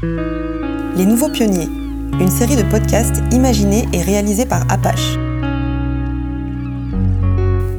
Les 0.00 1.06
Nouveaux 1.06 1.28
Pionniers, 1.28 1.68
une 2.20 2.30
série 2.30 2.54
de 2.54 2.62
podcasts 2.62 3.20
imaginés 3.32 3.88
et 3.92 4.00
réalisés 4.00 4.46
par 4.46 4.62
Apache. 4.70 5.18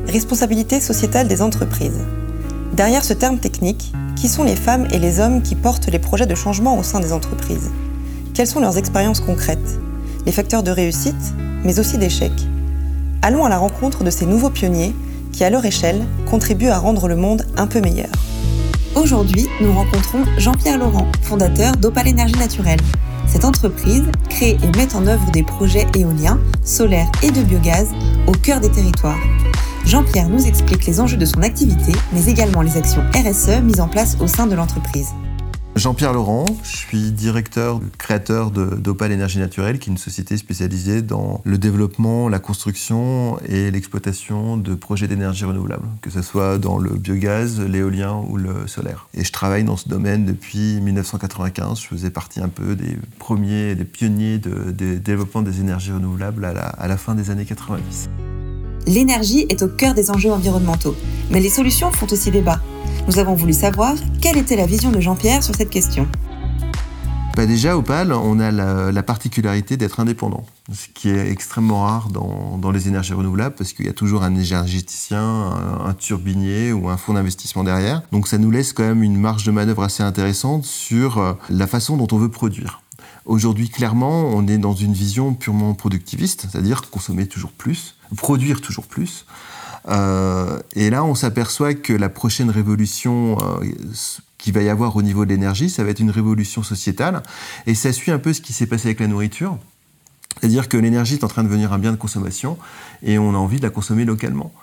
Responsabilité 0.06 0.82
sociétale 0.82 1.30
des 1.30 1.42
entreprises. 1.42 2.02
Derrière 2.74 3.06
ce 3.06 3.14
terme 3.14 3.38
technique, 3.38 3.94
qui 4.18 4.28
sont 4.28 4.44
les 4.44 4.58
femmes 4.58 4.86
et 4.92 5.00
les 5.00 5.22
hommes 5.22 5.42
qui 5.42 5.56
portent 5.56 5.88
les 5.88 6.00
projets 6.00 6.26
de 6.26 6.36
changement 6.36 6.78
au 6.78 6.84
sein 6.84 7.00
des 7.00 7.14
entreprises? 7.14 7.72
Quelles 8.34 8.48
sont 8.48 8.60
leurs 8.60 8.78
expériences 8.78 9.22
concrètes? 9.22 9.80
Les 10.26 10.34
facteurs 10.34 10.64
de 10.64 10.72
réussite, 10.72 11.34
mais 11.64 11.80
aussi 11.80 11.98
d'échec? 11.98 12.34
Allons 13.22 13.46
à 13.46 13.50
la 13.50 13.58
rencontre 13.58 14.04
de 14.04 14.12
ces 14.12 14.26
nouveaux 14.26 14.50
pionniers 14.50 14.94
qui, 15.32 15.46
à 15.46 15.50
leur 15.50 15.64
échelle, 15.64 16.06
contribuent 16.30 16.68
à 16.68 16.80
rendre 16.80 17.08
le 17.08 17.16
monde 17.16 17.46
un 17.56 17.68
peu 17.68 17.80
meilleur. 17.80 18.10
Aujourd'hui, 18.96 19.48
nous 19.62 19.72
rencontrons 19.72 20.24
Jean-Pierre 20.38 20.80
Laurent, 20.80 21.06
fondateur 21.22 21.74
d'Opal 21.78 22.08
Énergie 22.08 22.36
Naturelle. 22.36 22.80
Cette 23.28 23.46
entreprise 23.46 24.04
crée 24.30 24.58
et 24.64 24.78
met 24.78 24.96
en 24.96 25.06
œuvre 25.06 25.30
des 25.32 25.44
projets 25.44 25.86
éoliens, 25.96 26.40
solaires 26.64 27.10
et 27.22 27.30
de 27.30 27.44
biogaz 27.44 27.90
au 28.28 28.32
cœur 28.32 28.60
des 28.60 28.72
territoires. 28.72 29.20
Jean-Pierre 29.86 30.30
nous 30.30 30.46
explique 30.46 30.86
les 30.88 31.00
enjeux 31.00 31.18
de 31.18 31.26
son 31.26 31.42
activité, 31.44 31.92
mais 32.14 32.26
également 32.26 32.62
les 32.62 32.78
actions 32.78 33.04
RSE 33.14 33.62
mises 33.62 33.80
en 33.80 33.88
place 33.88 34.18
au 34.20 34.28
sein 34.28 34.48
de 34.48 34.56
l'entreprise. 34.56 35.10
Jean-Pierre 35.80 36.12
Laurent, 36.12 36.46
je 36.62 36.76
suis 36.76 37.12
directeur, 37.12 37.80
créateur 37.98 38.52
d'Opal 38.52 39.14
Énergie 39.14 39.40
Naturelle, 39.40 39.80
qui 39.80 39.90
est 39.90 39.94
une 39.94 39.98
société 39.98 40.36
spécialisée 40.36 41.02
dans 41.02 41.40
le 41.46 41.58
développement, 41.58 42.28
la 42.28 42.40
construction 42.40 43.40
et 43.48 43.72
l'exploitation 43.72 44.58
de 44.58 44.76
projets 44.76 45.08
d'énergie 45.08 45.46
renouvelable, 45.46 45.88
que 46.02 46.10
ce 46.10 46.22
soit 46.22 46.58
dans 46.58 46.80
le 46.80 46.90
biogaz, 46.90 47.62
l'éolien 47.62 48.22
ou 48.28 48.36
le 48.36 48.68
solaire. 48.68 49.08
Et 49.14 49.24
je 49.24 49.32
travaille 49.32 49.64
dans 49.64 49.78
ce 49.78 49.88
domaine 49.88 50.26
depuis 50.26 50.82
1995. 50.82 51.80
Je 51.80 51.88
faisais 51.88 52.10
partie 52.10 52.42
un 52.42 52.50
peu 52.50 52.76
des 52.76 52.98
premiers, 53.18 53.74
des 53.76 53.86
pionniers 53.86 54.38
de, 54.38 54.98
développement 54.98 55.42
des 55.44 55.62
énergies 55.62 55.94
renouvelables 55.94 56.44
à 56.44 56.52
la, 56.52 56.66
à 56.66 56.90
la 56.90 56.98
fin 56.98 57.16
des 57.16 57.30
années 57.30 57.46
90. 57.46 58.10
L'énergie 58.86 59.46
est 59.48 59.62
au 59.62 59.70
cœur 59.70 59.94
des 59.94 60.12
enjeux 60.12 60.32
environnementaux, 60.32 60.98
mais 61.32 61.40
les 61.40 61.50
solutions 61.50 61.90
font 61.90 62.08
aussi 62.12 62.32
débat. 62.32 62.60
Nous 63.10 63.18
avons 63.18 63.34
voulu 63.34 63.54
savoir 63.54 63.96
quelle 64.22 64.38
était 64.38 64.56
la 64.56 64.68
vision 64.68 64.92
de 64.92 65.00
Jean-Pierre 65.00 65.42
sur 65.42 65.56
cette 65.56 65.72
question. 65.72 66.08
Bah 67.36 67.48
déjà, 67.48 67.76
Opal, 67.76 68.14
on 68.14 68.40
a 68.40 68.52
la, 68.52 69.02
particularité 69.02 69.78
d'être 69.78 70.00
indépendant, 70.00 70.46
ce 70.72 70.90
qui 70.94 71.10
est 71.10 71.28
extrêmement 71.32 71.86
rare 71.86 72.10
dans, 72.10 72.72
les 72.72 72.88
énergies 72.88 73.14
renouvelables, 73.14 73.56
parce 73.56 73.74
qu'il 73.74 73.88
y 73.88 73.90
a 73.90 73.94
toujours 73.94 74.22
un 74.22 74.36
énergéticien, 74.36 75.24
un, 75.24 75.86
un 75.88 75.94
turbinier 75.96 76.72
ou 76.72 76.88
un 76.88 76.98
fonds 76.98 77.16
d'investissement 77.16 77.64
derrière. 77.64 78.04
Donc 78.12 78.28
ça 78.28 78.38
nous 78.38 78.52
laisse 78.52 78.74
quand 78.74 78.84
même 78.84 79.02
une 79.02 79.18
marge 79.18 79.44
de 79.44 79.50
manœuvre 79.50 79.82
assez 79.82 80.04
intéressante 80.04 80.66
sur 80.66 81.18
euh, 81.18 81.34
la 81.50 81.66
façon 81.66 81.98
dont 81.98 82.08
on 82.12 82.20
veut 82.20 82.30
produire. 82.30 82.84
Aujourd'hui, 83.26 83.70
clairement, 83.70 84.26
on 84.36 84.48
est 84.48 84.60
dans 84.60 84.76
une 84.76 84.94
vision 84.94 85.34
purement 85.34 85.74
productiviste, 85.74 86.46
c'est-à-dire 86.48 86.92
consommer 86.92 87.26
toujours 87.26 87.54
plus, 87.54 87.96
produire 88.16 88.62
toujours 88.62 88.86
plus. 88.86 89.26
Euh, 89.88 90.60
et 90.76 90.90
là, 90.90 91.04
on 91.04 91.16
s'aperçoit 91.16 91.74
que 91.74 91.94
la 91.94 92.10
prochaine 92.10 92.50
révolution 92.50 93.38
euh, 93.40 93.66
qu'il 94.38 94.54
va 94.54 94.62
y 94.62 94.70
avoir 94.70 94.96
au 94.96 95.02
niveau 95.02 95.26
de 95.26 95.30
l'énergie, 95.30 95.70
ça 95.70 95.84
va 95.84 95.90
être 95.92 96.00
une 96.00 96.12
révolution 96.12 96.64
sociétale. 96.64 97.24
Et 97.66 97.76
ça 97.76 97.94
suit 97.94 98.12
un 98.12 98.20
peu 98.20 98.34
ce 98.34 98.42
qui 98.42 98.54
s'est 98.54 98.68
passé 98.68 98.88
avec 98.88 99.00
la 99.00 99.08
nourriture. 99.08 99.58
C'est-à-dire 100.40 100.70
que 100.70 100.78
l'énergie 100.78 101.16
est 101.16 101.24
en 101.24 101.28
train 101.28 101.44
de 101.44 101.50
devenir 101.50 101.74
un 101.74 101.80
bien 101.80 101.92
de 101.92 101.98
consommation 101.98 102.58
et 103.04 103.20
on 103.20 103.34
a 103.34 103.38
envie 103.38 103.58
de 103.58 103.64
la 103.64 103.70
consommer 103.70 104.06
localement. 104.06 104.54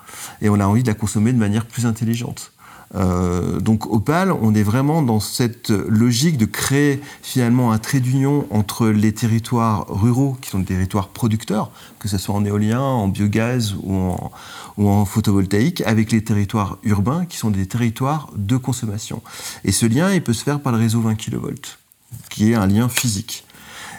Et 0.41 0.49
on 0.49 0.59
a 0.59 0.65
envie 0.65 0.81
de 0.81 0.87
la 0.87 0.95
consommer 0.95 1.33
de 1.33 1.37
manière 1.37 1.65
plus 1.65 1.85
intelligente. 1.85 2.51
Euh, 2.95 3.59
donc 3.59 3.91
Opal, 3.91 4.31
on 4.31 4.55
est 4.55 4.63
vraiment 4.63 5.01
dans 5.01 5.19
cette 5.19 5.69
logique 5.69 6.37
de 6.37 6.45
créer 6.45 7.01
finalement 7.21 7.71
un 7.71 7.77
trait 7.77 7.99
d'union 7.99 8.47
entre 8.49 8.87
les 8.87 9.13
territoires 9.13 9.85
ruraux, 9.89 10.37
qui 10.41 10.49
sont 10.49 10.59
des 10.59 10.65
territoires 10.65 11.09
producteurs, 11.09 11.71
que 11.99 12.07
ce 12.07 12.17
soit 12.17 12.35
en 12.35 12.45
éolien, 12.45 12.81
en 12.81 13.07
biogaz 13.07 13.75
ou 13.83 14.15
en, 14.77 15.05
photovoltaïque, 15.05 15.81
avec 15.81 16.11
les 16.11 16.23
territoires 16.23 16.77
urbains, 16.83 17.25
qui 17.25 17.37
sont 17.37 17.49
des 17.49 17.65
territoires 17.65 18.29
de 18.35 18.57
consommation. 18.57 19.21
Et 19.63 19.71
ce 19.71 19.85
lien, 19.85 20.13
il 20.13 20.23
peut 20.23 20.33
se 20.33 20.43
faire 20.43 20.59
par 20.59 20.71
le 20.71 20.77
réseau 20.77 21.01
20 21.01 21.15
kV, 21.15 21.55
qui 22.29 22.51
est 22.51 22.55
un 22.55 22.67
lien 22.67 22.87
physique. 22.87 23.43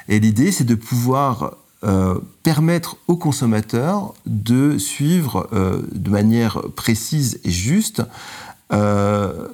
Et 0.09 0.21
l'idée, 0.21 0.53
c'est 0.53 0.65
de 0.65 0.75
pouvoir 0.75 1.53
euh, 1.85 2.19
permettre 2.43 2.97
aux 3.07 3.17
consommateurs 3.17 4.12
de 4.27 4.79
suivre 4.79 5.49
euh, 5.53 5.83
de 5.93 6.11
manière 6.11 6.61
précise 6.75 7.39
et 7.45 7.51
juste 7.51 8.03
euh, 8.73 9.49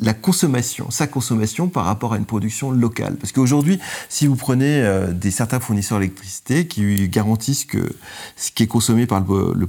la 0.00 0.14
consommation, 0.14 0.90
sa 0.90 1.06
consommation 1.06 1.68
par 1.68 1.84
rapport 1.84 2.14
à 2.14 2.16
une 2.16 2.24
production 2.24 2.70
locale. 2.70 3.16
Parce 3.16 3.32
qu'aujourd'hui, 3.32 3.78
si 4.08 4.26
vous 4.26 4.36
prenez 4.36 4.80
euh, 4.82 5.12
des 5.12 5.30
certains 5.30 5.60
fournisseurs 5.60 5.98
d'électricité 5.98 6.66
qui 6.66 7.08
garantissent 7.08 7.66
que 7.66 7.92
ce 8.36 8.50
qui 8.50 8.62
est 8.62 8.66
consommé 8.66 9.06
par 9.06 9.20
le, 9.20 9.68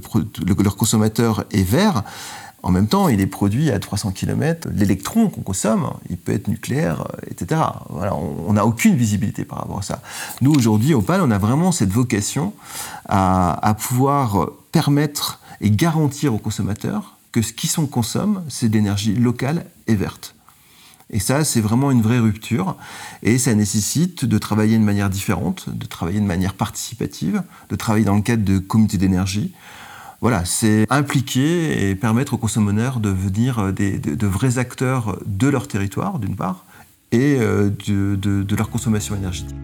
leur 0.62 0.76
consommateur 0.76 1.44
est 1.50 1.62
vert, 1.62 2.02
en 2.62 2.70
même 2.70 2.86
temps, 2.86 3.08
il 3.08 3.20
est 3.20 3.26
produit 3.26 3.70
à 3.70 3.78
300 3.80 4.12
km. 4.12 4.68
L'électron 4.72 5.28
qu'on 5.28 5.42
consomme, 5.42 5.90
il 6.08 6.16
peut 6.16 6.32
être 6.32 6.48
nucléaire, 6.48 7.02
euh, 7.02 7.30
etc. 7.30 7.60
Voilà, 7.90 8.14
on 8.14 8.52
n'a 8.54 8.64
aucune 8.64 8.96
visibilité 8.96 9.44
par 9.44 9.58
rapport 9.58 9.80
à 9.80 9.82
ça. 9.82 10.00
Nous, 10.40 10.54
aujourd'hui, 10.54 10.94
au 10.94 11.02
PAL, 11.02 11.20
on 11.20 11.30
a 11.30 11.38
vraiment 11.38 11.72
cette 11.72 11.90
vocation 11.90 12.54
à, 13.06 13.68
à 13.68 13.74
pouvoir 13.74 14.48
permettre 14.70 15.40
et 15.60 15.70
garantir 15.70 16.32
aux 16.32 16.38
consommateurs 16.38 17.16
que 17.32 17.42
ce 17.42 17.52
qui 17.52 17.66
sont 17.66 17.86
consomme, 17.86 18.44
c'est 18.48 18.68
de 18.68 18.74
l'énergie 18.74 19.14
locale 19.14 19.66
et 19.86 19.94
verte. 19.94 20.34
Et 21.10 21.18
ça, 21.18 21.44
c'est 21.44 21.60
vraiment 21.60 21.90
une 21.90 22.00
vraie 22.00 22.18
rupture. 22.18 22.76
Et 23.22 23.38
ça 23.38 23.54
nécessite 23.54 24.24
de 24.24 24.38
travailler 24.38 24.78
de 24.78 24.84
manière 24.84 25.10
différente, 25.10 25.68
de 25.68 25.86
travailler 25.86 26.20
de 26.20 26.26
manière 26.26 26.54
participative, 26.54 27.42
de 27.68 27.76
travailler 27.76 28.04
dans 28.04 28.16
le 28.16 28.22
cadre 28.22 28.44
de 28.44 28.58
comités 28.58 28.96
d'énergie. 28.96 29.52
Voilà, 30.22 30.44
c'est 30.44 30.86
impliquer 30.88 31.90
et 31.90 31.94
permettre 31.94 32.34
aux 32.34 32.38
consommateurs 32.38 33.00
de 33.00 33.10
devenir 33.10 33.72
de, 33.72 34.26
vrais 34.26 34.58
acteurs 34.58 35.18
de 35.26 35.48
leur 35.48 35.68
territoire, 35.68 36.18
d'une 36.18 36.36
part, 36.36 36.64
et 37.10 37.36
euh, 37.40 37.70
de, 37.86 38.14
de 38.16 38.56
leur 38.56 38.70
consommation 38.70 39.16
énergétique. 39.16 39.56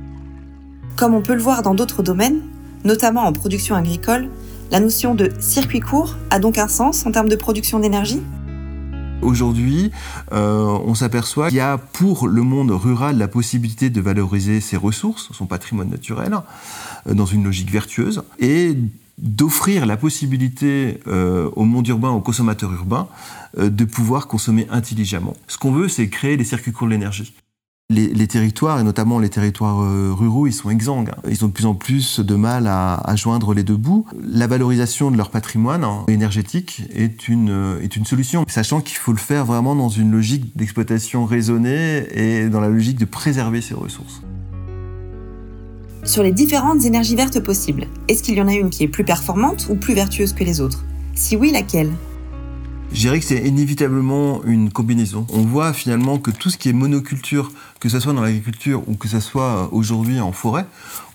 Comme 0.97 1.15
on 1.15 1.23
peut 1.23 1.35
le 1.35 1.41
voir 1.41 1.63
dans 1.63 1.75
d'autres 1.75 2.03
domaines, 2.03 2.43
notamment 2.85 3.23
en 3.23 3.33
production 3.33 3.77
agricole, 3.77 4.29
la 4.71 4.81
notion 4.81 5.15
de 5.15 5.31
circuit 5.41 5.81
court 5.81 6.17
a 6.31 6.39
donc 6.39 6.59
un 6.59 6.69
sens 6.69 7.07
en 7.07 7.13
termes 7.13 7.29
de 7.29 7.37
production 7.37 7.81
d'énergie? 7.81 8.21
Aujourd'hui, 9.23 9.91
euh, 10.33 10.79
on 10.85 10.95
s'aperçoit 10.95 11.49
qu'il 11.49 11.59
y 11.59 11.61
a 11.61 11.79
pour 11.79 12.29
le 12.29 12.43
monde 12.43 12.71
rural 12.71 13.19
la 13.19 13.27
possibilité 13.29 13.91
de 13.91 14.01
valoriser 14.01 14.61
ses 14.61 14.77
ressources, 14.77 15.31
son 15.33 15.47
patrimoine 15.47 15.91
naturel, 15.91 16.37
euh, 17.09 17.15
dans 17.15 17.27
une 17.27 17.43
logique 17.45 17.71
vertueuse, 17.71 18.23
et 18.39 18.77
d'offrir 19.19 19.87
la 19.87 19.97
possibilité 19.97 21.01
euh, 21.09 21.51
au 21.57 21.65
monde 21.65 21.89
urbain, 21.89 22.11
aux 22.11 22.21
consommateurs 22.21 22.73
urbains, 22.73 23.09
de 23.57 23.85
pouvoir 23.85 24.29
consommer 24.29 24.69
intelligemment. 24.71 25.35
Ce 25.49 25.59
qu'on 25.59 25.73
veut, 25.73 25.89
c'est 25.89 26.09
créer 26.09 26.37
les 26.37 26.45
circuits 26.45 26.71
courts 26.71 26.87
de 26.87 26.93
l'énergie. 26.93 27.35
Les, 27.91 28.27
territoires, 28.27 28.79
et 28.79 28.83
notamment 28.83 29.19
les 29.19 29.31
territoires 29.31 29.81
euh, 29.81 30.13
ruraux, 30.13 30.47
ils 30.47 30.53
sont 30.53 30.69
exsangues. 30.69 31.11
Ils 31.27 31.43
ont 31.43 31.49
de 31.49 31.55
plus 31.55 31.65
en 31.65 31.75
plus 31.75 32.21
de 32.21 32.35
mal 32.35 32.67
à, 32.67 33.17
joindre 33.17 33.55
les 33.55 33.63
deux 33.63 33.79
bouts. 33.79 34.05
La 34.23 34.47
valorisation 34.47 35.11
de 35.11 35.17
leur 35.17 35.31
patrimoine 35.31 35.85
hein, 35.85 36.05
énergétique 36.07 36.83
est 36.95 37.29
une, 37.29 37.49
euh, 37.49 37.81
est 37.81 37.97
une 37.97 38.05
solution, 38.05 38.45
sachant 38.47 38.83
qu'il 38.83 38.99
faut 38.99 39.13
le 39.13 39.19
faire 39.19 39.47
vraiment 39.47 39.75
dans 39.75 39.89
une 39.89 40.11
logique 40.11 40.55
d'exploitation 40.55 41.25
raisonnée 41.25 42.05
et 42.13 42.51
dans 42.51 42.61
la 42.61 42.69
logique 42.69 42.99
de 42.99 43.07
préserver 43.07 43.63
ces 43.63 43.73
ressources. 43.73 44.21
Sur 46.05 46.23
les 46.23 46.33
différentes 46.33 46.85
énergies 46.85 47.17
vertes 47.17 47.41
possibles, 47.41 47.87
est-ce 48.09 48.23
qu'il 48.23 48.35
y 48.35 48.43
en 48.43 48.49
a 48.49 48.55
une 48.55 48.69
qui 48.69 48.85
est 48.85 48.89
plus 48.89 49.05
performante 49.05 49.67
ou 49.71 49.77
plus 49.77 49.95
vertueuse 49.95 50.35
que 50.35 50.45
les 50.45 50.61
autres? 50.61 50.85
Si 51.15 51.37
oui, 51.37 51.53
laquelle? 51.53 51.93
Je 52.91 53.01
dirais 53.01 53.21
que 53.21 53.27
c'est 53.27 53.47
inévitablement 53.47 54.43
une 54.45 54.71
combinaison. 54.71 55.27
On 55.33 55.43
voit 55.43 55.75
finalement 55.75 56.19
que 56.19 56.31
tout 56.31 56.49
ce 56.49 56.57
qui 56.57 56.71
est 56.71 56.73
monoculture, 56.73 57.53
que 57.81 57.89
ce 57.89 58.01
soit 58.01 58.13
dans 58.13 58.23
l'agriculture 58.23 58.83
ou 58.89 58.95
que 58.95 59.09
ce 59.09 59.21
soit 59.21 59.69
aujourd'hui 59.73 60.21
en 60.21 60.33
forêt, 60.33 60.67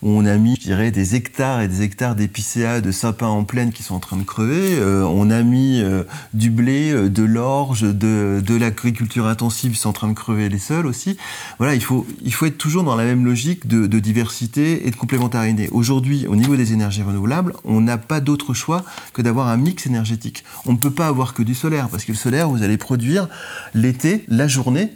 on 0.02 0.26
a 0.26 0.36
mis, 0.36 0.56
je 0.56 0.60
dirais, 0.60 0.90
des 0.90 1.14
hectares 1.14 1.62
et 1.62 1.68
des 1.68 1.82
hectares 1.82 2.14
d'épicéas, 2.14 2.82
de 2.82 2.92
sapins 2.92 3.26
en 3.26 3.44
plaine 3.44 3.72
qui 3.72 3.82
sont 3.82 3.94
en 3.94 4.00
train 4.00 4.18
de 4.18 4.22
crever. 4.22 4.76
Euh, 4.78 5.02
on 5.02 5.30
a 5.30 5.42
mis 5.42 5.80
euh, 5.80 6.04
du 6.34 6.50
blé, 6.50 6.92
euh, 6.92 7.08
de 7.08 7.22
l'orge, 7.22 7.82
de, 7.82 8.56
l'agriculture 8.56 9.26
intensive, 9.26 9.72
qui 9.72 9.78
sont 9.78 9.88
en 9.88 9.94
train 9.94 10.08
de 10.08 10.14
crever 10.14 10.50
les 10.50 10.58
sols 10.58 10.86
aussi. 10.86 11.16
Voilà, 11.58 11.74
il 11.74 11.82
faut, 11.82 12.06
être 12.42 12.58
toujours 12.58 12.84
dans 12.84 12.96
la 12.96 13.04
même 13.04 13.24
logique 13.24 13.66
de 13.66 13.98
diversité 13.98 14.86
et 14.86 14.90
de 14.90 14.96
complémentarité. 14.96 15.70
Aujourd'hui, 15.72 16.26
au 16.26 16.36
niveau 16.36 16.56
des 16.56 16.74
énergies 16.74 17.02
renouvelables, 17.02 17.54
on 17.64 17.80
n'a 17.80 17.96
pas 17.96 18.20
d'autre 18.20 18.52
choix 18.52 18.84
que 19.14 19.22
d'avoir 19.22 19.48
un 19.48 19.56
mix 19.56 19.86
énergétique. 19.86 20.44
On 20.66 20.72
ne 20.72 20.78
peut 20.78 20.90
pas 20.90 21.06
avoir 21.06 21.32
que 21.32 21.42
du 21.42 21.54
solaire, 21.54 21.88
parce 21.88 22.04
que 22.04 22.12
le 22.12 22.18
solaire, 22.18 22.50
vous 22.50 22.62
allez 22.62 22.76
produire 22.76 23.28
l'été, 23.74 24.24
la 24.28 24.48
journée, 24.48 24.90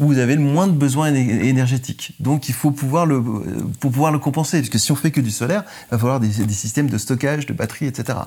où 0.00 0.06
vous 0.06 0.18
avez 0.18 0.34
le 0.34 0.40
moins 0.40 0.66
de 0.66 0.72
besoins 0.72 1.14
énergétiques. 1.14 2.14
Donc 2.20 2.48
il 2.48 2.54
faut 2.54 2.70
pouvoir 2.70 3.06
le, 3.06 3.22
pour 3.80 3.92
pouvoir 3.92 4.10
le 4.10 4.18
compenser, 4.18 4.58
parce 4.58 4.70
que 4.70 4.78
si 4.78 4.90
on 4.90 4.96
fait 4.96 5.10
que 5.10 5.20
du 5.20 5.30
solaire, 5.30 5.62
il 5.86 5.90
va 5.92 5.98
falloir 5.98 6.20
des, 6.20 6.30
systèmes 6.30 6.88
de 6.88 6.98
stockage, 6.98 7.46
de 7.46 7.52
batteries, 7.52 7.86
etc. 7.86 8.18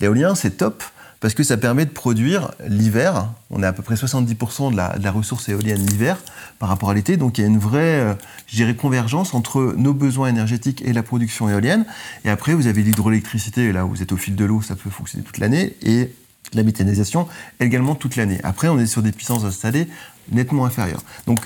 L'éolien, 0.00 0.36
c'est 0.36 0.52
top, 0.52 0.84
parce 1.18 1.34
que 1.34 1.42
ça 1.42 1.56
permet 1.56 1.84
de 1.84 1.90
produire 1.90 2.52
l'hiver. 2.68 3.28
On 3.50 3.62
a 3.62 3.68
à 3.68 3.72
peu 3.72 3.82
près 3.82 3.96
70% 3.96 4.70
de 4.70 4.76
la, 4.76 5.10
ressource 5.10 5.48
éolienne 5.48 5.84
l'hiver 5.84 6.18
par 6.60 6.68
rapport 6.68 6.90
à 6.90 6.94
l'été. 6.94 7.16
Donc 7.16 7.38
il 7.38 7.40
y 7.40 7.44
a 7.44 7.48
une 7.48 7.58
vraie, 7.58 8.14
euh, 8.60 8.74
convergence 8.74 9.34
entre 9.34 9.74
nos 9.76 9.94
besoins 9.94 10.28
énergétiques 10.28 10.82
et 10.84 10.92
la 10.92 11.02
production 11.02 11.48
éolienne. 11.48 11.86
Et 12.24 12.30
après, 12.30 12.54
vous 12.54 12.68
avez 12.68 12.82
l'hydroélectricité, 12.82 13.72
là 13.72 13.82
vous 13.82 14.00
êtes 14.00 14.12
au 14.12 14.16
fil 14.16 14.36
de 14.36 14.44
l'eau, 14.44 14.62
ça 14.62 14.76
peut 14.76 14.90
fonctionner 14.90 15.24
toute 15.24 15.38
l'année. 15.38 15.74
Et 15.82 16.12
la 16.54 16.62
méthanisation 16.62 17.26
également 17.60 17.94
toute 17.94 18.16
l'année. 18.16 18.40
Après, 18.42 18.68
on 18.68 18.78
est 18.78 18.86
sur 18.86 19.02
des 19.02 19.12
puissances 19.12 19.44
installées 19.44 19.88
nettement 20.30 20.64
inférieures. 20.66 21.02
Donc 21.26 21.40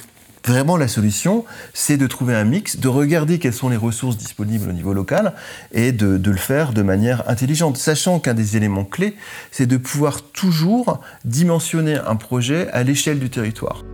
Vraiment, 0.47 0.77
la 0.77 0.89
solution, 0.89 1.45
c'est 1.75 1.99
de 1.99 2.07
trouver 2.07 2.35
un 2.35 2.45
mix, 2.45 2.79
de 2.79 2.89
regarder 2.89 3.39
quelles 3.39 3.53
sont 3.53 3.69
les 3.69 3.77
ressources 3.77 4.17
disponibles 4.17 4.71
au 4.71 4.73
niveau 4.73 4.95
local 4.95 5.35
et 5.73 5.93
de, 5.93 6.19
le 6.31 6.37
faire 6.37 6.73
de 6.73 6.83
manière 6.83 7.29
intelligente, 7.29 7.77
sachant 7.77 8.21
qu'un 8.21 8.35
des 8.35 8.57
éléments 8.57 8.85
clés, 8.85 9.17
c'est 9.51 9.67
de 9.67 9.77
pouvoir 9.77 10.23
toujours 10.23 11.01
dimensionner 11.25 11.97
un 11.97 12.17
projet 12.17 12.69
à 12.71 12.83
l'échelle 12.83 13.19
du 13.19 13.29
territoire. 13.29 13.85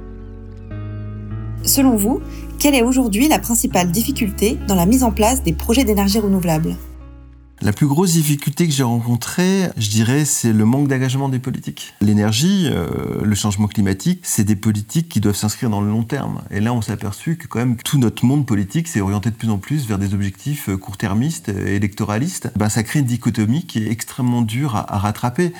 Selon 1.64 1.96
vous, 1.96 2.20
quelle 2.60 2.76
est 2.76 2.82
aujourd'hui 2.82 3.26
la 3.26 3.40
principale 3.40 3.90
difficulté 3.90 4.56
dans 4.68 4.76
la 4.76 4.86
mise 4.86 5.02
en 5.02 5.10
place 5.10 5.42
des 5.42 5.52
projets 5.52 5.82
d'énergie 5.82 6.20
renouvelable? 6.20 6.76
La 7.62 7.72
plus 7.72 7.86
grosse 7.86 8.12
difficulté 8.12 8.66
que 8.66 8.72
j'ai 8.72 8.82
rencontrée, 8.82 9.70
je 9.78 9.88
dirais, 9.88 10.24
c'est 10.24 10.52
le 10.52 10.64
manque 10.64 10.88
d'engagement 10.88 11.28
des 11.28 11.38
politiques. 11.38 11.94
L'énergie, 12.00 12.68
euh, 12.70 13.22
le 13.22 13.34
changement 13.34 13.66
climatique, 13.66 14.20
c'est 14.24 14.44
des 14.44 14.56
politiques 14.56 15.08
qui 15.08 15.20
doivent 15.20 15.36
s'inscrire 15.36 15.70
dans 15.70 15.80
le 15.80 15.88
long 15.88 16.02
terme. 16.02 16.42
Et 16.50 16.60
là, 16.60 16.74
on 16.74 16.82
s'est 16.82 16.92
aperçu 16.92 17.36
que 17.36 17.46
quand 17.46 17.58
même 17.58 17.76
tout 17.76 17.98
notre 17.98 18.24
monde 18.26 18.44
politique 18.44 18.88
s'est 18.88 19.00
orienté 19.00 19.30
de 19.30 19.36
plus 19.36 19.48
en 19.48 19.58
plus 19.58 19.86
vers 19.86 19.98
des 19.98 20.12
objectifs 20.12 20.68
euh, 20.68 20.76
court-termistes, 20.76 21.48
électoralistes. 21.48 22.50
Ben, 22.56 22.68
ça 22.68 22.82
crée 22.82 22.98
une 22.98 23.06
dichotomie 23.06 23.64
qui 23.64 23.84
est 23.84 23.90
extrêmement 23.90 24.42
dure 24.42 24.76
à 24.76 24.98
rattraper. 24.98 25.52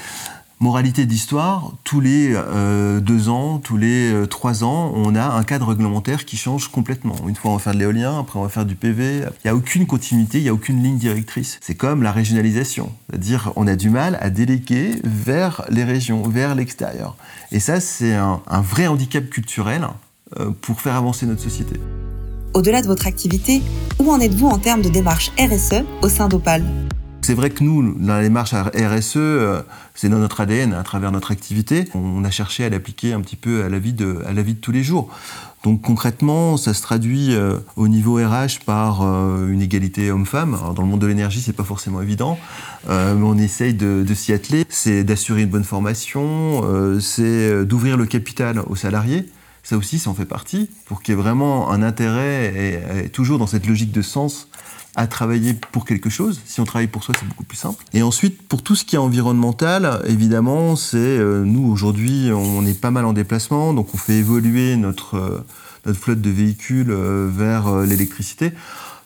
Moralité 0.59 1.05
d'histoire, 1.05 1.73
tous 1.85 2.01
les 2.01 2.31
euh, 2.33 3.01
deux 3.01 3.29
ans, 3.29 3.59
tous 3.59 3.77
les 3.77 4.11
euh, 4.11 4.27
trois 4.27 4.65
ans, 4.65 4.91
on 4.95 5.15
a 5.15 5.23
un 5.23 5.45
cadre 5.45 5.69
réglementaire 5.69 6.25
qui 6.25 6.39
change 6.39 6.69
complètement. 6.69 7.15
Une 7.29 7.37
fois 7.37 7.51
on 7.51 7.57
va 7.57 7.61
faire 7.61 7.75
de 7.75 7.79
l'éolien, 7.79 8.19
après 8.21 8.39
on 8.39 8.43
va 8.43 8.49
faire 8.49 8.65
du 8.65 8.75
PV. 8.75 9.19
Il 9.19 9.27
n'y 9.45 9.51
a 9.51 9.55
aucune 9.55 9.87
continuité, 9.87 10.39
il 10.39 10.45
n'y 10.45 10.49
a 10.49 10.55
aucune 10.55 10.83
ligne 10.83 10.97
directrice. 10.97 11.59
C'est 11.61 11.75
comme 11.75 12.03
la 12.03 12.11
régionalisation, 12.11 12.91
c'est-à-dire 13.11 13.53
on 13.57 13.67
a 13.67 13.77
du 13.77 13.91
mal 13.91 14.17
à 14.23 14.31
déléguer 14.31 14.93
vers 15.05 15.67
les 15.69 15.85
régions, 15.85 16.23
vers 16.23 16.55
l'extérieur. 16.55 17.19
Et 17.53 17.61
ça, 17.61 17.79
c'est 17.79 18.15
un, 18.15 18.41
vrai 18.63 18.87
handicap 18.87 19.29
culturel 19.29 19.87
euh, 20.41 20.53
pour 20.63 20.81
faire 20.81 20.95
avancer 20.95 21.27
notre 21.27 21.43
société. 21.43 21.79
Au-delà 22.55 22.81
de 22.81 22.87
votre 22.87 23.07
activité, 23.07 23.61
où 23.99 24.11
en 24.11 24.21
êtes-vous 24.21 24.49
en 24.49 24.59
termes 24.59 24.81
de 24.81 24.89
démarche 24.89 25.33
RSE 25.39 25.85
au 26.01 26.09
sein 26.09 26.29
d'Opal 26.29 26.65
c'est 27.27 27.35
vrai 27.35 27.51
que 27.51 27.65
nous, 27.65 27.95
dans 27.99 28.15
la 28.15 28.23
démarche 28.23 28.55
RSE, 28.55 29.17
euh, 29.17 29.61
c'est 29.97 30.09
dans 30.09 30.21
notre 30.21 30.41
ADN, 30.41 30.73
à 30.73 30.85
travers 30.85 31.11
notre 31.11 31.33
activité. 31.33 31.89
On 31.93 32.23
a 32.23 32.31
cherché 32.31 32.65
à 32.65 32.69
l'appliquer 32.69 33.15
un 33.15 33.21
petit 33.21 33.35
peu 33.35 33.65
à 33.65 33.69
la 33.69 33.81
vie 33.81 33.95
de, 33.95 34.23
à 34.29 34.33
la 34.33 34.43
vie 34.43 34.55
de 34.55 34.61
tous 34.61 34.71
les 34.71 34.85
jours. 34.85 35.09
Donc 35.65 35.83
concrètement, 35.83 36.57
ça 36.57 36.73
se 36.73 36.83
traduit 36.83 37.35
euh, 37.35 37.59
au 37.75 37.89
niveau 37.89 38.15
RH 38.15 38.61
par 38.65 39.03
euh, 39.03 39.49
une 39.49 39.61
égalité 39.61 40.13
homme-femme. 40.13 40.57
Dans 40.77 40.83
le 40.83 40.89
monde 40.89 41.01
de 41.01 41.07
l'énergie, 41.09 41.43
c'est 41.43 41.53
pas 41.53 41.65
forcément 41.65 42.01
évident, 42.01 42.39
mais 42.89 43.25
on 43.25 43.37
essaye 43.39 43.75
de, 43.75 44.05
de 44.07 44.15
s'y 44.15 44.33
atteler. 44.33 44.65
C'est 44.69 45.03
d'assurer 45.03 45.43
une 45.43 45.51
bonne 45.51 45.65
formation, 45.65 46.63
c'est 47.01 47.65
d'ouvrir 47.65 47.97
le 47.97 48.07
capital 48.07 48.61
aux 48.69 48.77
salariés. 48.77 49.29
Ça 49.65 49.77
aussi, 49.77 49.99
ça 49.99 50.11
en 50.11 50.15
fait 50.15 50.27
partie, 50.27 50.71
pour 50.85 51.03
qu'il 51.03 51.17
y 51.17 51.19
ait 51.19 51.21
vraiment 51.21 51.73
un 51.73 51.83
intérêt 51.83 53.03
et 53.05 53.09
toujours 53.09 53.41
dans 53.41 53.49
cette 53.49 53.67
logique 53.67 53.91
de 53.91 54.03
sens 54.03 54.49
à 54.97 55.07
travailler 55.07 55.55
pour 55.73 55.85
quelque 55.85 56.09
chose. 56.09 56.41
Si 56.47 56.61
on 56.61 56.65
travaille 56.65 56.87
pour 56.87 57.05
soi, 57.05 57.15
c'est 57.19 57.29
beaucoup 57.29 57.45
plus 57.45 57.59
simple. 57.59 57.85
Et 57.93 58.03
ensuite, 58.03 58.43
pour 58.49 58.63
tout 58.63 58.75
ce 58.75 58.85
qui 58.85 58.97
est 58.97 58.99
environnemental, 58.99 60.01
évidemment, 60.07 60.75
c'est 60.75 60.97
euh, 60.97 61.45
nous 61.45 61.71
aujourd'hui, 61.71 62.31
on 62.33 62.65
est 62.65 62.81
pas 62.81 62.91
mal 62.91 63.05
en 63.05 63.13
déplacement, 63.13 63.75
donc 63.75 63.95
on 63.95 63.99
fait 63.99 64.15
évoluer 64.15 64.75
notre, 64.77 65.17
euh, 65.17 65.45
notre 65.85 66.01
flotte 66.01 66.23
de 66.23 66.31
véhicules 66.31 66.91
euh, 66.91 67.29
vers 67.31 67.83
l'électricité. 67.83 68.53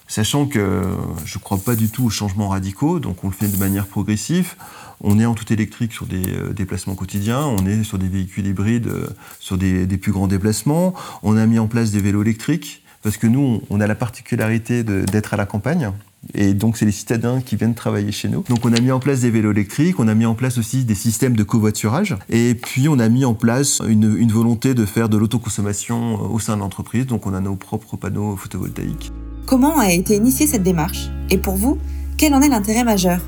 Sachant 0.07 0.45
que 0.45 0.81
je 1.23 1.37
ne 1.37 1.41
crois 1.41 1.57
pas 1.57 1.75
du 1.75 1.87
tout 1.87 2.05
aux 2.05 2.09
changements 2.09 2.49
radicaux, 2.49 2.99
donc 2.99 3.23
on 3.23 3.27
le 3.27 3.33
fait 3.33 3.47
de 3.47 3.55
manière 3.55 3.87
progressive. 3.87 4.55
On 4.99 5.19
est 5.19 5.25
en 5.25 5.35
tout 5.35 5.51
électrique 5.53 5.93
sur 5.93 6.05
des 6.05 6.23
déplacements 6.53 6.95
quotidiens, 6.95 7.45
on 7.45 7.65
est 7.65 7.85
sur 7.85 7.97
des 7.97 8.09
véhicules 8.09 8.45
hybrides, 8.45 8.91
sur 9.39 9.57
des, 9.57 9.85
des, 9.85 9.97
plus 9.97 10.11
grands 10.11 10.27
déplacements. 10.27 10.93
On 11.23 11.37
a 11.37 11.45
mis 11.45 11.59
en 11.59 11.67
place 11.67 11.91
des 11.91 12.01
vélos 12.01 12.23
électriques 12.23 12.80
parce 13.01 13.17
que 13.17 13.27
nous, 13.27 13.61
on 13.69 13.81
a 13.81 13.87
la 13.87 13.95
particularité 13.95 14.83
d'être 14.83 15.33
à 15.33 15.37
la 15.37 15.45
campagne. 15.45 15.91
Et 16.35 16.53
donc, 16.53 16.77
c'est 16.77 16.85
les 16.85 16.91
citadins 16.91 17.41
qui 17.41 17.55
viennent 17.55 17.73
travailler 17.73 18.11
chez 18.11 18.29
nous. 18.29 18.43
Donc, 18.47 18.63
on 18.63 18.73
a 18.73 18.79
mis 18.79 18.91
en 18.91 18.99
place 18.99 19.21
des 19.21 19.31
vélos 19.31 19.51
électriques, 19.51 19.99
on 19.99 20.07
a 20.07 20.13
mis 20.13 20.27
en 20.27 20.35
place 20.35 20.59
aussi 20.59 20.85
des 20.85 20.93
systèmes 20.93 21.35
de 21.35 21.43
covoiturage. 21.43 22.15
Et 22.29 22.53
puis, 22.53 22.87
on 22.87 22.99
a 22.99 23.09
mis 23.09 23.25
en 23.25 23.33
place 23.33 23.81
une, 23.87 24.15
une 24.17 24.31
volonté 24.31 24.75
de 24.75 24.85
faire 24.85 25.09
de 25.09 25.17
l'autoconsommation 25.17 26.13
euh, 26.13 26.27
au 26.27 26.39
sein 26.39 26.55
de 26.55 26.61
l'entreprise. 26.61 27.07
Donc, 27.07 27.25
on 27.25 27.33
a 27.33 27.39
nos 27.39 27.55
propres 27.55 27.97
panneaux 27.97 28.35
photovoltaïques. 28.35 29.11
Comment 29.47 29.79
a 29.79 29.91
été 29.91 30.15
initiée 30.15 30.45
cette 30.45 30.63
démarche? 30.63 31.09
Et 31.31 31.39
pour 31.39 31.55
vous, 31.55 31.79
quel 32.17 32.35
en 32.35 32.41
est 32.41 32.49
l'intérêt 32.49 32.83
majeur? 32.83 33.19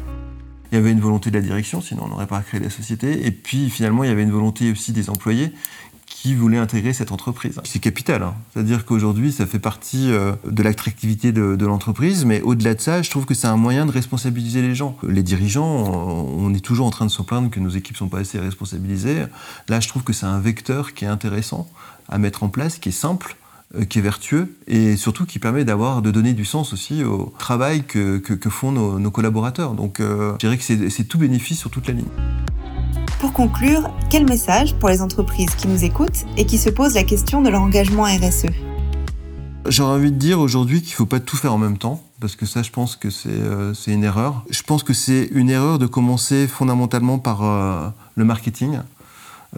Il 0.71 0.75
y 0.75 0.77
avait 0.77 0.91
une 0.91 1.01
volonté 1.01 1.29
de 1.29 1.35
la 1.35 1.41
direction, 1.41 1.81
sinon 1.81 2.03
on 2.05 2.07
n'aurait 2.09 2.25
pas 2.25 2.41
créé 2.41 2.59
la 2.59 2.69
société. 2.69 3.27
Et 3.27 3.31
puis 3.31 3.69
finalement, 3.69 4.03
il 4.03 4.09
y 4.09 4.11
avait 4.11 4.23
une 4.23 4.31
volonté 4.31 4.71
aussi 4.71 4.91
des 4.91 5.09
employés 5.09 5.51
qui 6.23 6.35
voulait 6.35 6.57
intégrer 6.57 6.93
cette 6.93 7.11
entreprise. 7.11 7.59
C'est 7.65 7.79
capital. 7.79 8.23
Hein. 8.23 8.33
C'est-à-dire 8.53 8.85
qu'aujourd'hui, 8.85 9.33
ça 9.33 9.45
fait 9.45 9.59
partie 9.59 10.09
euh, 10.09 10.31
de 10.49 10.63
l'attractivité 10.63 11.33
de, 11.33 11.65
l'entreprise, 11.65 12.23
mais 12.23 12.39
au-delà 12.39 12.75
de 12.75 12.79
ça, 12.79 13.01
je 13.01 13.09
trouve 13.09 13.25
que 13.25 13.33
c'est 13.33 13.47
un 13.47 13.57
moyen 13.57 13.85
de 13.85 13.91
responsabiliser 13.91 14.61
les 14.61 14.73
gens. 14.73 14.95
Les 15.05 15.21
dirigeants, 15.21 15.67
on 15.67 16.53
est 16.53 16.63
toujours 16.63 16.87
en 16.87 16.91
train 16.91 17.05
de 17.05 17.11
se 17.11 17.21
plaindre 17.21 17.49
que 17.49 17.59
nos 17.59 17.67
équipes 17.67 17.97
sont 17.97 18.07
pas 18.07 18.19
assez 18.19 18.39
responsabilisées. 18.39 19.25
Là, 19.67 19.81
je 19.81 19.89
trouve 19.89 20.03
que 20.03 20.13
c'est 20.13 20.25
un 20.25 20.39
vecteur 20.39 20.93
qui 20.93 21.03
est 21.03 21.09
intéressant 21.09 21.69
à 22.07 22.17
mettre 22.19 22.43
en 22.43 22.47
place, 22.47 22.77
qui 22.77 22.87
est 22.87 22.93
simple, 22.93 23.35
euh, 23.75 23.83
qui 23.83 23.99
est 23.99 24.01
vertueux 24.01 24.55
et 24.65 24.95
surtout 24.95 25.25
qui 25.25 25.39
permet 25.39 25.65
d'avoir 25.65 26.01
de 26.01 26.09
donner 26.09 26.31
du 26.31 26.45
sens 26.45 26.71
aussi 26.71 27.03
au 27.03 27.33
travail 27.37 27.83
que, 27.83 28.19
que, 28.19 28.49
font 28.49 28.71
nos, 28.71 29.11
collaborateurs. 29.11 29.73
Donc, 29.73 29.99
euh, 29.99 30.31
je 30.35 30.47
dirais 30.47 30.57
que 30.57 30.63
c'est 30.63 31.03
tout 31.03 31.17
bénéfice 31.17 31.59
sur 31.59 31.69
toute 31.69 31.85
la 31.89 31.95
ligne. 31.95 32.07
Pour 33.23 33.31
conclure, 33.31 33.89
quel 34.09 34.25
message 34.25 34.75
pour 34.75 34.89
les 34.89 35.01
entreprises 35.01 35.55
qui 35.55 35.69
nous 35.69 35.85
écoutent 35.85 36.25
et 36.35 36.45
qui 36.45 36.57
se 36.57 36.69
posent 36.69 36.95
la 36.95 37.05
question 37.05 37.41
de 37.41 37.47
leur 37.47 37.61
engagement 37.61 38.03
RSE 38.03 38.47
J'aurais 39.65 39.93
envie 39.93 40.11
de 40.11 40.17
dire 40.17 40.41
aujourd'hui 40.41 40.81
qu'il 40.81 40.91
ne 40.91 40.95
faut 40.95 41.05
pas 41.05 41.21
tout 41.21 41.37
faire 41.37 41.53
en 41.53 41.57
même 41.57 41.77
temps, 41.77 42.03
parce 42.19 42.35
que 42.35 42.45
ça, 42.45 42.63
je 42.63 42.71
pense 42.71 42.97
que 42.97 43.09
c'est 43.09 43.29
euh, 43.29 43.73
une 43.87 44.03
erreur. 44.03 44.43
Je 44.49 44.61
pense 44.63 44.83
que 44.83 44.91
c'est 44.91 45.29
une 45.31 45.49
erreur 45.49 45.79
de 45.79 45.85
commencer 45.85 46.47
fondamentalement 46.47 47.17
par 47.17 47.45
euh, 47.45 47.87
le 48.15 48.25
marketing 48.25 48.79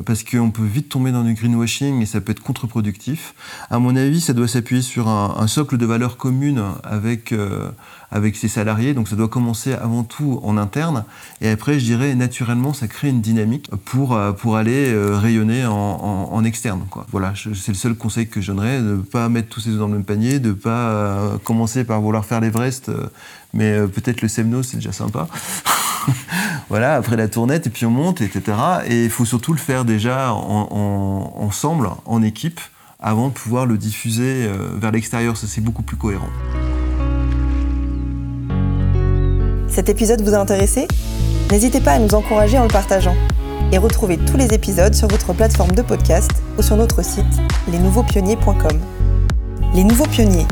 parce 0.04 0.24
qu'on 0.24 0.52
peut 0.52 0.66
vite 0.66 0.90
tomber 0.90 1.12
dans 1.12 1.24
du 1.24 1.34
greenwashing 1.34 2.02
et 2.02 2.06
ça 2.06 2.22
peut 2.22 2.32
être 2.32 2.42
contre-productif. 2.42 3.34
À 3.70 3.80
mon 3.80 3.96
avis, 3.96 4.20
ça 4.20 4.34
doit 4.34 4.48
s'appuyer 4.48 4.82
sur 4.82 5.08
un, 5.08 5.48
socle 5.48 5.78
de 5.78 5.86
valeurs 5.86 6.18
communes 6.18 6.64
avec, 6.84 7.32
euh, 7.32 7.70
avec 8.12 8.36
ses 8.36 8.48
salariés, 8.48 8.94
donc 8.94 9.08
ça 9.08 9.16
doit 9.16 9.28
commencer 9.28 9.74
avant 9.74 10.04
tout 10.04 10.40
en 10.44 10.58
interne, 10.58 11.06
et 11.40 11.50
après, 11.50 11.80
je 11.80 11.86
dirais, 11.86 12.16
naturellement, 12.16 12.74
ça 12.74 12.88
crée 12.88 13.10
une 13.10 13.22
dynamique 13.22 13.70
pour, 13.86 14.14
euh, 14.14 14.32
pour 14.32 14.58
aller 14.58 14.92
euh, 14.92 15.18
rayonner 15.18 15.66
en, 15.66 15.74
en, 15.74 16.44
externe. 16.44 16.86
Quoi. 16.90 17.06
Voilà, 17.12 17.34
c'est 17.36 17.70
le 17.70 17.78
seul 17.78 17.96
conseil 17.96 18.28
que 18.28 18.42
je 18.42 18.52
donnerais, 18.52 18.80
de 18.80 18.96
ne 18.96 19.02
pas 19.02 19.30
mettre 19.30 19.50
tous 19.50 19.62
ses 19.62 19.70
œufs 19.70 19.80
dans 19.80 19.88
le 19.88 19.94
même 19.94 20.04
panier, 20.04 20.40
de 20.40 20.50
ne 20.50 20.54
pas 20.54 21.38
commencer 21.44 21.84
par 21.84 22.02
vouloir 22.02 22.26
faire 22.26 22.42
l'Everest, 22.42 22.92
mais 23.54 23.88
peut-être 23.88 24.22
le 24.22 24.28
Semno, 24.28 24.64
c'est 24.64 24.78
déjà 24.78 24.92
sympa. 24.92 25.28
voilà, 26.70 26.96
après 26.96 27.16
la 27.16 27.28
tournette, 27.28 27.68
et 27.68 27.70
puis 27.70 27.86
on 27.86 27.92
monte, 27.92 28.22
etc. 28.22 28.58
Et 28.88 29.06
il 29.06 29.10
faut 29.10 29.26
surtout 29.26 29.54
le 29.54 29.60
faire 29.60 29.86
déjà 29.86 30.34
ensemble, 30.34 31.90
en 32.06 32.24
équipe, 32.24 32.60
avant 33.00 33.28
de 33.28 33.34
pouvoir 33.34 33.66
le 33.66 33.78
diffuser 33.78 34.48
euh, 34.48 34.70
vers 34.76 34.92
l'extérieur. 34.92 35.38
Ça, 35.38 35.48
c'est 35.48 35.62
beaucoup 35.62 35.84
plus 35.84 35.98
cohérent. 35.98 36.30
Cet 39.68 39.90
épisode 39.90 40.22
vous 40.22 40.34
a 40.34 40.40
intéressé? 40.40 40.88
N'hésitez 41.52 41.82
pas 41.82 41.94
à 41.94 42.00
nous 42.00 42.16
encourager 42.16 42.58
en 42.58 42.64
le 42.64 42.70
partageant. 42.70 43.16
Et 43.72 43.78
retrouvez 43.78 44.18
tous 44.18 44.38
les 44.38 44.54
épisodes 44.54 44.94
sur 44.94 45.08
votre 45.08 45.34
plateforme 45.34 45.72
de 45.72 45.82
podcast 45.82 46.32
ou 46.58 46.62
sur 46.62 46.78
notre 46.78 47.04
site 47.04 47.26
lesnouveaupionniers.com. 47.68 48.80
Les 49.74 49.84
Nouveaux 49.84 50.08
Pionniers, 50.08 50.48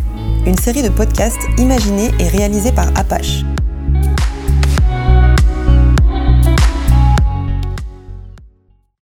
une 0.45 0.57
série 0.57 0.83
de 0.83 0.89
podcasts 0.89 1.47
imaginés 1.57 2.11
et 2.19 2.27
réalisés 2.27 2.71
par 2.71 2.87
Apache 2.97 3.43